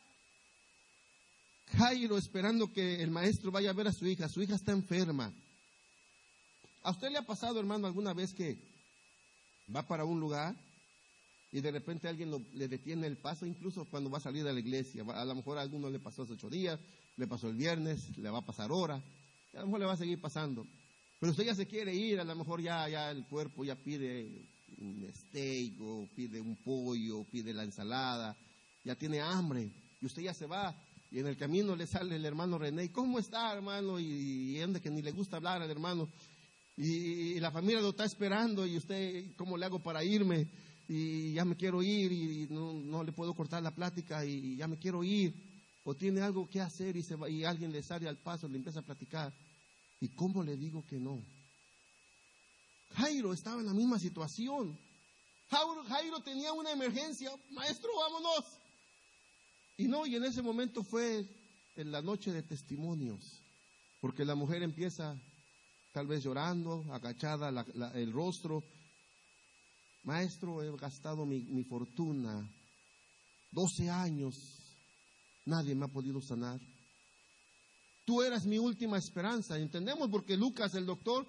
[1.75, 4.29] Jairo esperando que el maestro vaya a ver a su hija.
[4.29, 5.33] Su hija está enferma.
[6.83, 8.57] ¿A usted le ha pasado, hermano, alguna vez que
[9.75, 10.55] va para un lugar
[11.51, 14.59] y de repente alguien le detiene el paso, incluso cuando va a salir de la
[14.59, 15.03] iglesia?
[15.13, 16.79] A lo mejor a alguno le pasó hace ocho días,
[17.17, 19.97] le pasó el viernes, le va a pasar ahora, a lo mejor le va a
[19.97, 20.65] seguir pasando.
[21.19, 24.45] Pero usted ya se quiere ir, a lo mejor ya, ya el cuerpo ya pide
[24.77, 28.37] un steak o pide un pollo, pide la ensalada,
[28.83, 30.75] ya tiene hambre y usted ya se va
[31.09, 33.99] y en el camino le sale el hermano René, ¿cómo está hermano?
[33.99, 36.09] Y, y anda que ni le gusta hablar al hermano.
[36.75, 40.47] y, la familia lo está esperando y usted, ¿cómo le hago para irme?
[40.89, 44.77] Y ya me quiero ir y no, le puedo cortar la plática y ya me
[44.77, 45.33] quiero ir.
[45.83, 48.57] O tiene algo que hacer y, se va, y alguien le sale al paso, le
[48.57, 49.33] empieza a platicar.
[49.99, 51.23] ¿Y cómo le digo que no?
[52.95, 54.77] Jairo estaba en la misma situación.
[55.49, 57.31] Jairo tenía una emergencia.
[57.51, 58.45] Maestro, vámonos.
[59.77, 61.25] Y no, y en ese momento fue
[61.75, 63.43] en la noche de testimonios.
[64.01, 65.15] Porque la mujer empieza
[65.91, 67.49] tal vez llorando, agachada
[67.93, 68.63] el rostro.
[70.03, 72.49] Maestro, he gastado mi, mi fortuna,
[73.51, 74.35] 12 años,
[75.45, 76.59] nadie me ha podido sanar.
[78.05, 81.27] Tú eras mi última esperanza, entendemos, porque Lucas, el doctor,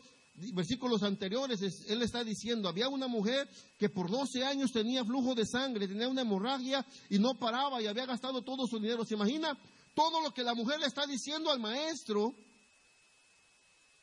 [0.52, 3.48] versículos anteriores, él está diciendo, había una mujer
[3.78, 7.86] que por 12 años tenía flujo de sangre, tenía una hemorragia y no paraba y
[7.86, 9.04] había gastado todo su dinero.
[9.04, 9.58] ¿Se imagina
[9.94, 12.34] todo lo que la mujer le está diciendo al maestro?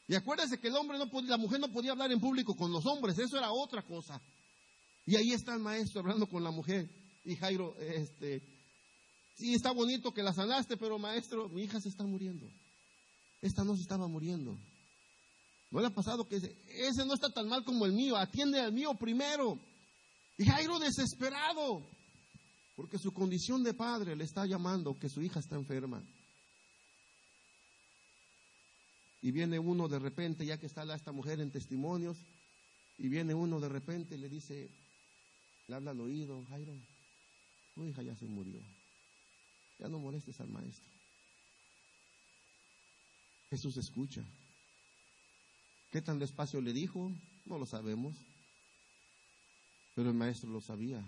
[0.08, 2.72] Y acuérdense que el hombre no podía, la mujer no podía hablar en público con
[2.72, 4.22] los hombres, eso era otra cosa.
[5.06, 6.90] Y ahí está el maestro hablando con la mujer.
[7.24, 8.44] Y Jairo, este,
[9.36, 12.52] sí está bonito que la sanaste, pero maestro, mi hija se está muriendo.
[13.42, 14.60] Esta no se estaba muriendo.
[15.76, 18.16] ¿No le ha pasado que ese, no está tan mal como el mío?
[18.16, 19.60] Atiende al mío primero.
[20.38, 21.86] Y Jairo desesperado,
[22.78, 26.02] porque su condición de padre le está llamando que su hija está enferma.
[29.22, 32.16] Y viene uno de repente, ya que está esta mujer en testimonios,
[32.98, 34.70] y viene uno de repente y le dice,
[35.68, 36.74] le habla al oído, Jairo,
[37.74, 38.62] tu hija ya se murió.
[39.80, 40.90] Ya no molestes al maestro.
[43.50, 44.26] Jesús escucha.
[45.96, 47.10] ¿Qué tan despacio le dijo?
[47.46, 48.18] No lo sabemos.
[49.94, 51.02] Pero el maestro lo sabía.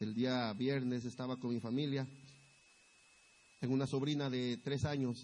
[0.00, 2.08] El día viernes estaba con mi familia,
[3.60, 5.22] en una sobrina de tres años,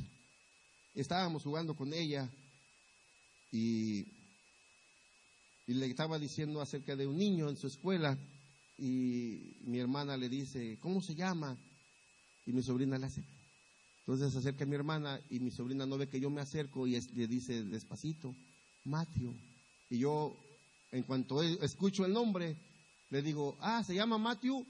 [0.94, 2.28] estábamos jugando con ella
[3.50, 4.06] y,
[5.66, 8.18] le estaba diciendo acerca de un niño en su escuela
[8.76, 11.56] y mi hermana le dice, ¿cómo se llama?
[12.44, 13.33] Y mi sobrina le hace.
[14.06, 17.00] Entonces se acerca mi hermana y mi sobrina no ve que yo me acerco y
[17.00, 18.36] le dice despacito,
[18.84, 19.34] Matthew.
[19.88, 20.36] Y yo,
[20.92, 22.54] en cuanto escucho el nombre,
[23.08, 24.66] le digo, ah, se llama Matthew.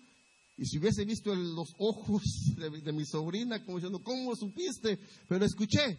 [0.56, 2.22] Y si hubiese visto los ojos
[2.56, 5.00] de, de, mi sobrina, como diciendo, ¿cómo supiste?
[5.28, 5.98] Pero escuché.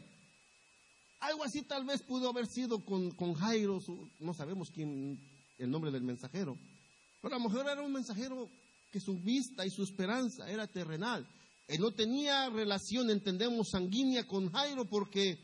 [1.20, 3.82] Algo así tal vez pudo haber sido con, con Jairo,
[4.20, 5.20] no sabemos quién,
[5.58, 6.58] el nombre del mensajero,
[7.22, 8.50] pero a lo mejor era un mensajero
[8.92, 11.28] que su vista y su esperanza era terrenal.
[11.68, 15.40] Él no tenía relación, entendemos, sanguínea con Jairo porque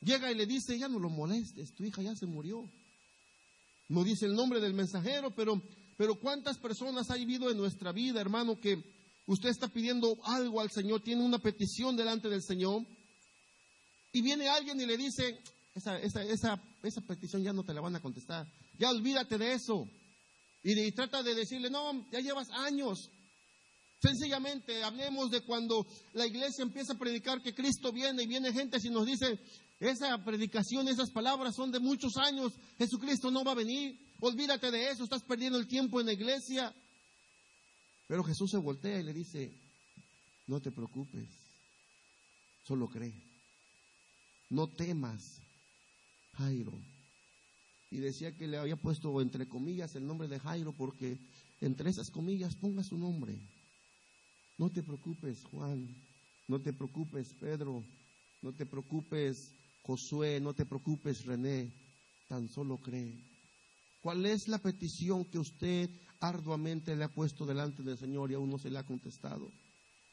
[0.00, 2.70] llega y le dice, ya no lo molestes, tu hija ya se murió.
[3.88, 5.62] No dice el nombre del mensajero, pero,
[5.96, 8.82] pero ¿cuántas personas ha vivido en nuestra vida, hermano, que
[9.26, 12.82] usted está pidiendo algo al Señor, tiene una petición delante del Señor?
[14.14, 15.40] y viene alguien y le dice,
[15.74, 18.46] esa, esa, esa, esa petición ya no te la van a contestar,
[18.78, 19.88] ya olvídate de eso.
[20.62, 23.10] Y, trata de decirle, no, ya llevas años.
[24.04, 28.78] Sencillamente, hablemos de cuando la iglesia empieza a predicar que Cristo viene y viene gente
[28.82, 29.38] y nos dice,
[29.80, 34.90] esa predicación, esas palabras son de muchos años, Jesucristo no va a venir, olvídate de
[34.90, 36.74] eso, estás perdiendo el tiempo en la iglesia.
[38.06, 39.52] Pero Jesús se voltea y le dice,
[40.46, 41.28] no te preocupes,
[42.66, 43.34] solo cree
[44.54, 45.42] no temas,
[46.34, 46.80] Jairo.
[47.90, 51.18] Y decía que le había puesto entre comillas el nombre de Jairo porque
[51.60, 53.38] entre esas comillas ponga su nombre.
[54.56, 55.88] No te preocupes, Juan.
[56.46, 57.84] No te preocupes, Pedro.
[58.42, 60.40] No te preocupes, Josué.
[60.40, 61.72] No te preocupes, René.
[62.28, 63.22] Tan solo cree.
[64.00, 65.90] ¿Cuál es la petición que usted
[66.20, 69.50] arduamente le ha puesto delante del Señor y aún no se le ha contestado?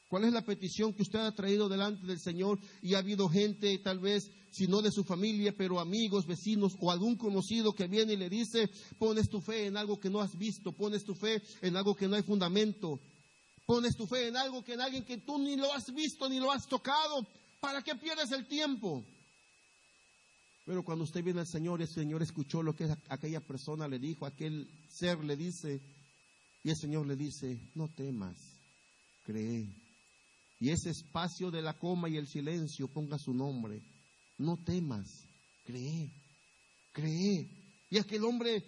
[0.07, 3.77] ¿Cuál es la petición que usted ha traído delante del Señor y ha habido gente,
[3.79, 8.13] tal vez, si no de su familia, pero amigos, vecinos o algún conocido que viene
[8.13, 11.41] y le dice, pones tu fe en algo que no has visto, pones tu fe
[11.61, 12.99] en algo que no hay fundamento,
[13.71, 16.39] pones tu fe en algo que en alguien que tú ni lo has visto ni
[16.39, 17.25] lo has tocado,
[17.61, 19.05] ¿para qué pierdes el tiempo?
[20.65, 24.25] Pero cuando usted viene al Señor, el Señor escuchó lo que aquella persona le dijo,
[24.25, 25.81] aquel ser le dice,
[26.63, 28.35] y el Señor le dice, no temas,
[29.23, 29.69] cree
[30.61, 33.81] y ese espacio de la coma y el silencio ponga su nombre.
[34.37, 35.07] No temas,
[35.65, 36.11] cree,
[36.91, 37.49] cree.
[37.89, 38.63] Y aquel hombre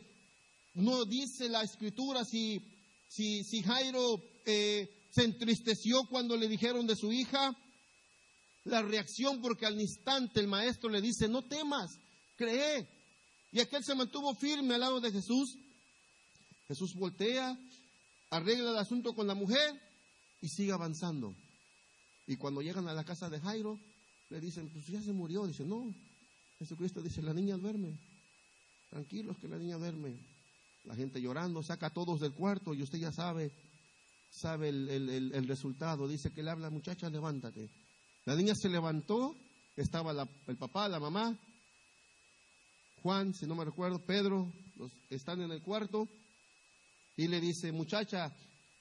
[0.74, 2.60] no dice la escritura si,
[3.08, 7.56] si, si Jairo eh, se entristeció cuando le dijeron de su hija.
[8.66, 12.00] La reacción, porque al instante el maestro le dice, no temas,
[12.36, 12.88] cree.
[13.52, 15.58] Y aquel se mantuvo firme al lado de Jesús.
[16.68, 17.58] Jesús voltea,
[18.30, 19.80] arregla el asunto con la mujer
[20.42, 21.36] y sigue avanzando.
[22.26, 23.80] Y cuando llegan a la casa de Jairo,
[24.30, 25.46] le dicen, pues ya se murió.
[25.46, 25.94] Dice, no,
[26.58, 28.00] Jesucristo dice, la niña duerme.
[28.90, 30.18] Tranquilos que la niña duerme.
[30.86, 33.52] La gente llorando, saca a todos del cuarto y usted ya sabe,
[34.34, 36.08] sabe el, resultado.
[36.08, 37.70] Dice que le habla, muchacha, levántate.
[38.26, 39.36] La niña se levantó,
[39.76, 41.38] estaba el papá, la mamá,
[43.02, 46.08] Juan, si no me recuerdo, Pedro, los, están en el cuarto
[47.18, 48.34] y le dice, muchacha,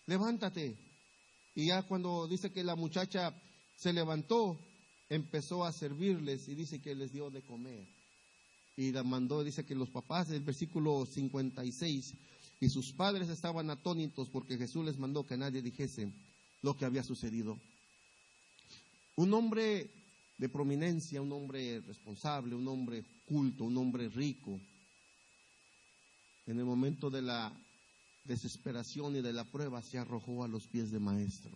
[0.07, 0.77] levántate.
[1.57, 3.35] Y ya cuando dice que la muchacha
[3.77, 4.61] se levantó,
[5.09, 7.85] empezó a servirles y dice que les dio de comer.
[8.77, 12.15] Y la mandó, dice que los papás, del versículo 56,
[12.63, 16.13] y sus padres estaban atónitos porque Jesús les mandó que nadie dijese
[16.63, 17.59] lo que había sucedido.
[19.17, 19.91] Un hombre
[20.39, 24.61] de prominencia, un hombre responsable, un hombre culto, un hombre rico,
[26.47, 27.53] en el momento de la
[28.23, 31.51] desesperación y de la prueba se arrojó a los pies del maestro.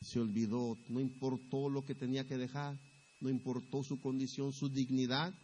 [0.00, 2.78] Se olvidó, no importó lo que tenía que dejar,
[3.20, 5.34] no importó su condición, su dignidad,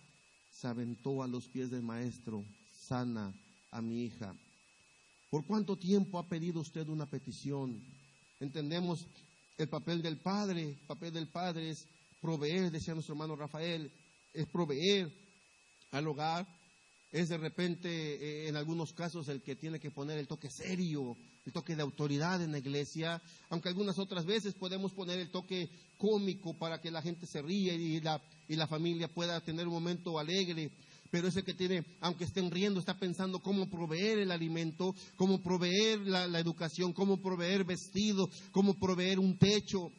[0.50, 3.34] se aventó a los pies del maestro, sana
[3.70, 4.34] a mi hija.
[5.34, 7.82] ¿Por cuánto tiempo ha pedido usted una petición?
[8.38, 9.04] Entendemos
[9.58, 11.88] el papel del padre, el papel del padre es
[12.20, 13.90] proveer, decía nuestro hermano Rafael,
[14.32, 15.12] es proveer
[15.90, 16.46] al hogar,
[17.10, 21.16] es de repente eh, en algunos casos el que tiene que poner el toque serio,
[21.44, 25.68] el toque de autoridad en la iglesia, aunque algunas otras veces podemos poner el toque
[25.98, 29.74] cómico para que la gente se ríe y la, y la familia pueda tener un
[29.74, 30.70] momento alegre.
[31.14, 36.00] Pero ese que tiene, aunque estén riendo, está pensando cómo proveer el alimento, cómo proveer
[36.00, 39.92] la, educación, cómo proveer vestido, cómo proveer un techo.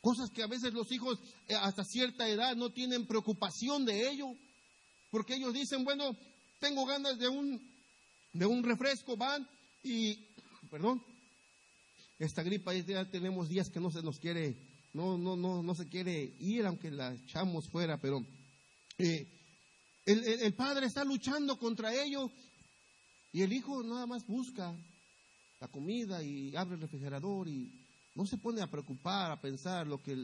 [0.00, 4.34] Cosas que a veces los hijos eh, hasta cierta edad no tienen preocupación de ello.
[5.12, 6.16] Porque ellos dicen, bueno,
[6.58, 7.62] tengo ganas de un,
[8.32, 9.48] de un refresco, van
[9.84, 10.26] y,
[10.68, 11.00] perdón,
[12.18, 14.56] esta gripa ya tenemos días que no se nos quiere,
[14.92, 18.26] no, no, no, no se quiere ir aunque la echamos fuera, pero
[18.98, 19.36] eh,
[20.12, 22.30] el, padre está luchando contra ello
[23.32, 24.74] y el hijo nada más busca
[25.60, 27.70] la comida y abre el refrigerador y
[28.14, 30.16] no se pone a preocupar, a pensar lo que,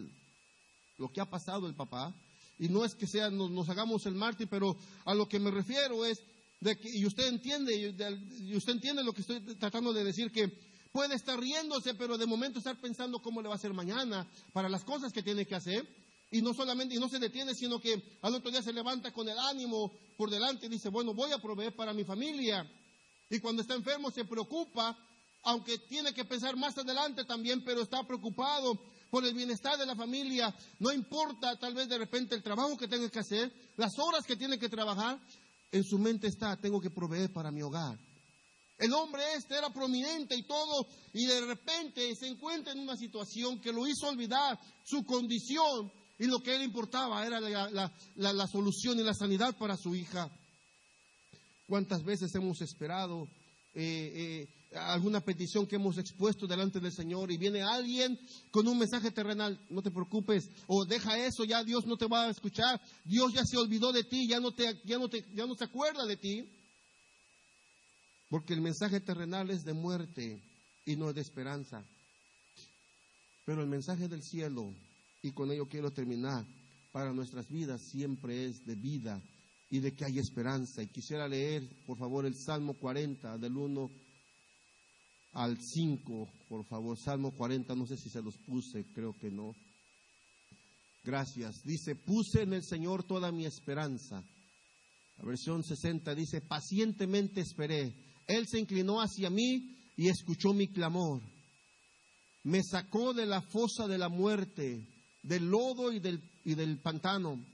[0.99, 2.15] lo que ha pasado el papá.
[2.59, 6.05] Y no es que sea, nos, hagamos el mártir, pero a lo que me refiero
[6.07, 6.23] es
[6.61, 10.51] de que, y usted entiende, y usted entiende lo que estoy tratando de decir, que
[10.91, 14.71] puede estar riéndose, pero de momento estar pensando cómo le va a hacer mañana para
[14.71, 15.87] las cosas que tiene que hacer.
[16.37, 19.27] Y no solamente, y no se detiene, sino que al otro día se levanta con
[19.27, 22.71] el ánimo por delante y dice, bueno, voy a proveer para mi familia.
[23.31, 24.95] Y cuando está enfermo se preocupa,
[25.45, 29.97] aunque tiene que pensar más adelante también, pero está preocupado por el bienestar de la
[29.97, 34.27] familia, no importa tal vez de repente el trabajo que tenga que hacer, las horas
[34.27, 35.19] que tiene que trabajar,
[35.73, 37.99] en su mente está, tengo que proveer para mi hogar.
[38.77, 43.59] El hombre este era prominente y todo, y de repente se encuentra en una situación
[43.59, 49.03] que lo hizo olvidar su condición y lo que le importaba era la, solución y
[49.03, 50.31] la sanidad para su hija.
[51.67, 53.29] ¿Cuántas veces hemos esperado
[53.75, 54.49] eh, eh,
[54.79, 58.19] alguna petición que hemos expuesto delante del Señor y viene alguien
[58.51, 62.25] con un mensaje terrenal, no te preocupes, o deja eso, ya Dios no te va
[62.25, 65.47] a escuchar, Dios ya se olvidó de ti, ya no te, ya no te, ya
[65.47, 66.49] no se acuerda de ti.
[68.29, 70.43] Porque el mensaje terrenal es de muerte
[70.85, 71.85] y no de esperanza.
[73.45, 74.75] Pero el mensaje del cielo,
[75.27, 76.47] y con ello quiero terminar,
[76.93, 79.21] para nuestras vidas siempre es de vida
[79.69, 80.83] y de que hay esperanza.
[80.83, 83.91] Y quisiera leer, por favor, el Salmo 40 del 1
[85.33, 89.55] al 5, por favor, Salmo 40, no sé si se los puse, creo que no.
[91.03, 91.63] Gracias.
[91.65, 94.25] Dice, puse en el Señor toda mi esperanza.
[95.19, 97.95] La versión 60 dice, pacientemente esperé.
[98.27, 101.21] Él se inclinó hacia mí y escuchó mi clamor.
[102.45, 104.87] Me sacó de la fosa de la muerte,
[105.23, 107.45] del lodo y del, y del pantano.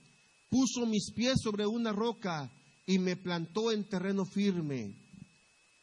[0.48, 2.50] Puso mis pies sobre una roca
[2.86, 5.02] y me plantó en terreno firme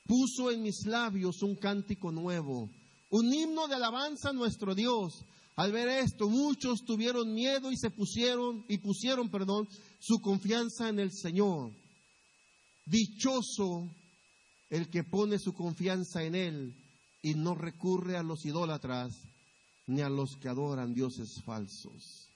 [0.09, 2.67] puso en mis labios un cántico nuevo,
[3.11, 5.23] un himno de alabanza a nuestro Dios.
[5.55, 9.67] Al ver esto, muchos tuvieron miedo y se pusieron y pusieron, perdón,
[9.99, 11.71] su confianza en el Señor.
[12.85, 13.87] Dichoso
[14.71, 16.75] el que pone su confianza en él
[17.21, 19.13] y no recurre a los idólatras
[19.89, 22.29] ni a los que adoran dioses falsos.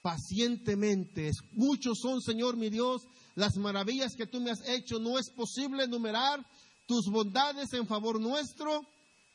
[0.00, 3.02] Pacientemente, muchos son, Señor mi Dios,
[3.34, 6.44] las maravillas que tú me has hecho, no es posible enumerar
[6.86, 8.86] tus bondades en favor nuestro,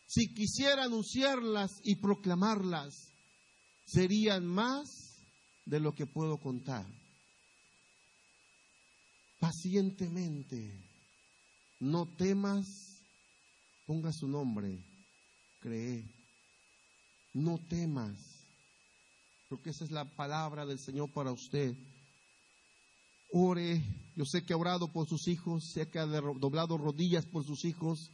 [0.08, 3.14] si quisiera anunciarlas y proclamarlas,
[3.86, 5.20] serían más
[5.66, 6.88] de lo que puedo contar.
[9.40, 10.82] Pacientemente,
[11.80, 12.66] no temas,
[13.86, 14.84] ponga su nombre,
[15.60, 16.13] cree,
[17.34, 18.16] no temas,
[19.50, 21.76] porque esa es la palabra del Señor para usted.
[23.32, 23.84] ore.
[24.16, 27.66] Yo sé que ha orado por sus hijos, sé que ha doblado rodillas por sus
[27.66, 28.12] hijos.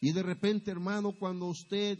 [0.00, 1.98] Y de repente, hermano, cuando usted,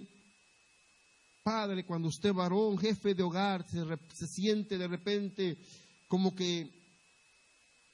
[1.42, 3.84] padre, cuando usted varón, jefe de hogar, se,
[4.14, 5.58] se siente de repente
[6.06, 6.70] como que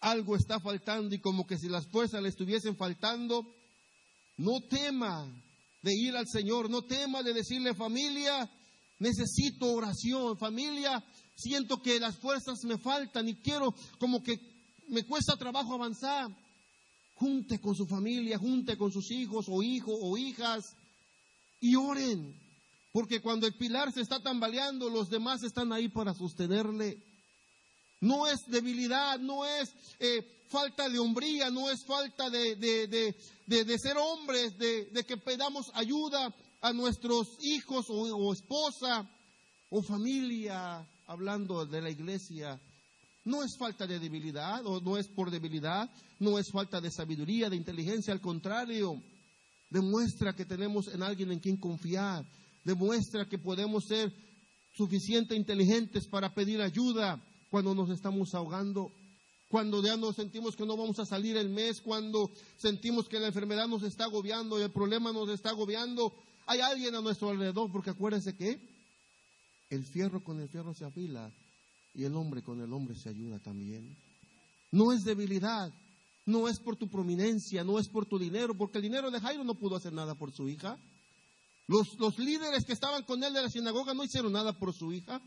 [0.01, 3.45] algo está faltando y como que si las fuerzas le estuviesen faltando,
[4.37, 5.29] no tema
[5.85, 8.51] de ir al Señor, no tema de decirle familia,
[8.99, 11.05] necesito oración, familia,
[11.37, 14.41] siento que las fuerzas me faltan y quiero como que
[14.89, 16.35] me cuesta trabajo avanzar.
[17.17, 20.75] Junte con su familia, junte con sus hijos o hijos o hijas
[21.61, 22.35] y oren.
[22.91, 26.99] Porque cuando el pilar se está tambaleando, los demás están ahí para sostenerle.
[28.01, 33.97] No es debilidad, no es eh, falta de hombría, no es falta de, de, ser
[33.97, 39.09] hombres, de, que pedamos ayuda a nuestros hijos o esposa
[39.71, 42.61] o familia, hablando de la iglesia,
[43.25, 47.49] no es falta de debilidad o no es por debilidad, no es falta de sabiduría,
[47.49, 49.03] de inteligencia, al contrario,
[49.71, 52.25] demuestra que tenemos en alguien en quien confiar,
[52.65, 54.13] demuestra que podemos ser
[54.73, 57.23] suficientemente inteligentes para pedir ayuda
[57.55, 58.91] cuando nos estamos ahogando,
[59.49, 63.29] cuando ya nos sentimos que no vamos a salir el mes, cuando sentimos que la
[63.29, 66.13] enfermedad nos está agobiando y el problema nos está agobiando.
[66.47, 68.59] Hay alguien a nuestro alrededor, porque acuérdense que
[69.71, 71.31] el fierro con el fierro se afila
[71.95, 73.97] y el hombre con el hombre se ayuda también.
[74.73, 75.73] No es debilidad,
[76.27, 79.45] no es por tu prominencia, no es por tu dinero, porque el dinero de Jairo
[79.45, 80.77] no pudo hacer nada por su hija.
[81.69, 84.93] Los, los líderes que estaban con él de la sinagoga no hicieron nada por su
[84.93, 85.23] hija.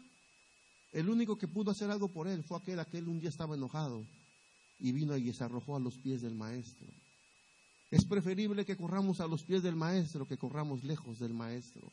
[0.98, 4.08] El único que pudo hacer algo por él fue aquel, aquel un día estaba enojado
[4.80, 6.88] y vino y se arrojó a los pies del maestro.
[7.92, 11.92] Es preferible que corramos a los pies del maestro que corramos lejos del maestro.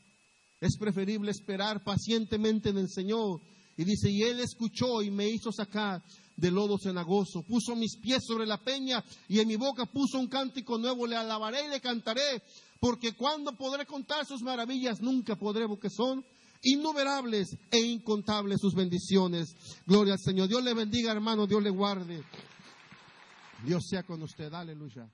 [0.59, 3.43] Es preferible esperar pacientemente en el Señor
[3.77, 6.03] y dice, y él escuchó y me hizo sacar
[6.35, 10.29] del lodo cenagoso, puso mis pies sobre la peña y en mi boca puso un
[10.29, 12.43] cántico nuevo, le alabaré y le cantaré,
[12.81, 16.25] porque cuando podré contar sus maravillas, nunca podré, porque son
[16.65, 19.55] innumerables e incontables sus bendiciones.
[19.87, 20.49] Gloria al Señor.
[20.49, 22.23] Dios le bendiga, hermano, Dios le guarde.
[23.65, 24.53] Dios sea con usted.
[24.53, 25.09] Aleluya.